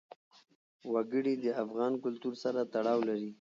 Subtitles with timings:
[0.93, 3.29] وګړي د افغان کلتور سره تړاو لري.